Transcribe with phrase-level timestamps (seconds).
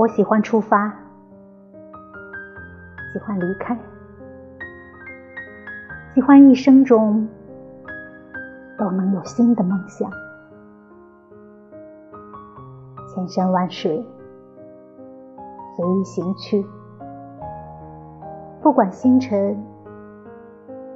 [0.00, 0.88] 我喜欢出发，
[3.12, 3.78] 喜欢离开，
[6.14, 7.28] 喜欢一生中
[8.78, 10.10] 都能有新的梦想。
[13.12, 14.02] 千山万水，
[15.76, 16.64] 随意行去，
[18.62, 19.62] 不管星辰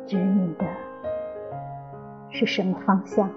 [0.06, 0.64] 指引的
[2.30, 3.28] 是什么方向。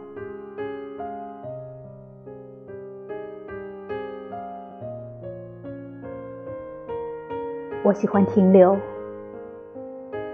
[7.88, 8.78] 我喜欢停留，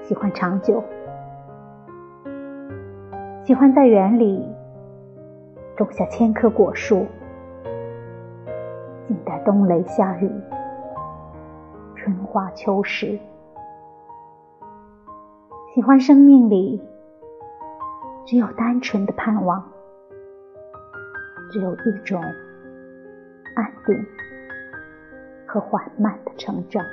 [0.02, 0.84] 喜欢长久，
[3.44, 4.44] 喜欢在园里
[5.78, 7.06] 种下千棵果树，
[9.06, 10.32] 静待冬雷夏雨，
[11.96, 13.20] 春花秋实。
[15.76, 16.82] 喜欢生命里
[18.26, 19.64] 只有单纯的盼望，
[21.52, 22.20] 只有一种
[23.56, 23.96] 安定
[25.46, 26.84] 和缓慢的成长。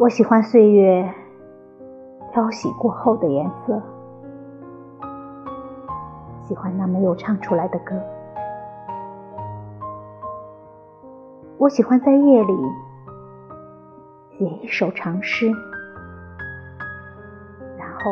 [0.00, 1.14] 我喜欢岁月
[2.32, 3.82] 漂洗过后的颜色，
[6.40, 7.94] 喜欢那没有唱出来的歌。
[11.58, 12.54] 我喜欢在夜里
[14.30, 15.52] 写一首长诗，
[17.76, 18.04] 然后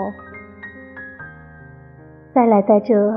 [2.35, 3.17] 再来在这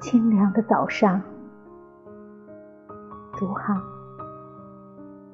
[0.00, 1.20] 清凉的早上，
[3.34, 3.78] 逐行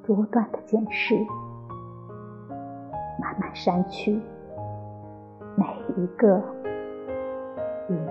[0.02, 1.14] 逐段的检视。
[3.42, 4.20] 满山区
[5.56, 5.66] 每
[5.96, 6.40] 一个
[7.88, 8.06] 与你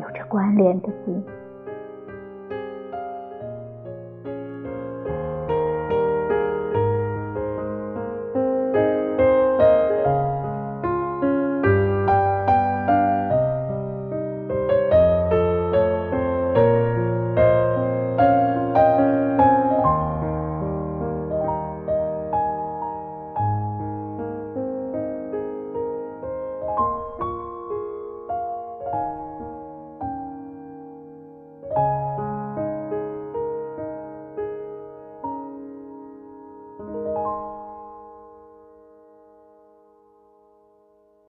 [0.00, 1.22] 有着关联的字。